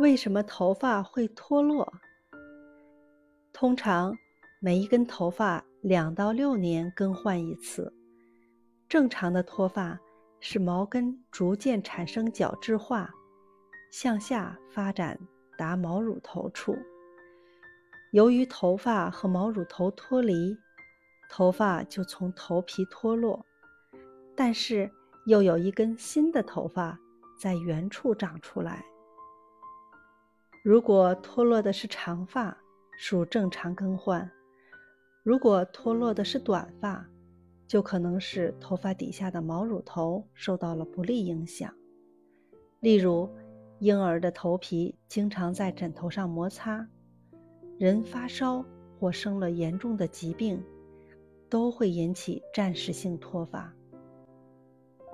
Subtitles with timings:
[0.00, 1.92] 为什么头发会脱落？
[3.52, 4.16] 通常，
[4.58, 7.92] 每一根头发两到六年更换一次。
[8.88, 10.00] 正常的脱发
[10.40, 13.10] 是毛根逐渐产生角质化，
[13.92, 15.18] 向下发展
[15.58, 16.74] 达毛乳头处。
[18.12, 20.56] 由于头发和毛乳头脱离，
[21.28, 23.44] 头发就从头皮脱落，
[24.34, 24.90] 但是
[25.26, 26.98] 又有一根新的头发
[27.38, 28.82] 在原处长出来。
[30.62, 32.54] 如果脱落的是长发，
[32.98, 34.28] 属正常更换；
[35.22, 37.08] 如果脱落的是短发，
[37.66, 41.72] 就可能是头发底下的毛乳头受到了不利影响。
[42.80, 43.26] 例如，
[43.78, 46.86] 婴儿的头皮经常在枕头上摩擦。
[47.78, 48.62] 人发烧
[48.98, 50.62] 或生了严重的疾病，
[51.48, 53.72] 都会引起暂时性脱发。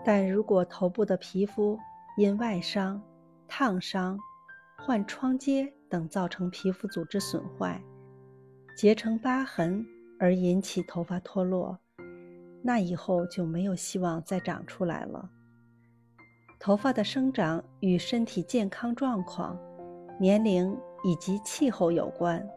[0.05, 1.78] 但如果头部的皮肤
[2.19, 3.00] 因外伤、
[3.47, 4.19] 烫伤、
[4.87, 7.83] 患疮疖等造成皮肤组织损坏、
[8.77, 9.84] 结成疤痕
[10.17, 11.77] 而引起头发脱落，
[12.62, 15.28] 那以后就没有希望再长出来了。
[16.61, 19.59] 头发的生长与身体健康状况、
[20.20, 22.48] 年龄以及气候有关。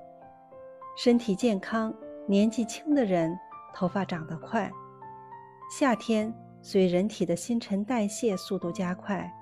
[0.95, 1.91] 身体健康、
[2.27, 3.36] 年纪轻的人，
[3.73, 4.71] 头发长得快。
[5.75, 9.33] 夏天随人体的新陈代谢速度加快，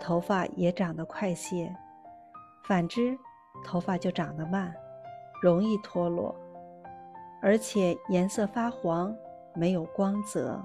[0.00, 1.72] 头发也长得快些。
[2.64, 3.18] 反之，
[3.64, 4.72] 头发就长得慢，
[5.42, 6.34] 容易脱落，
[7.42, 9.14] 而且颜色发黄，
[9.54, 10.62] 没有光泽。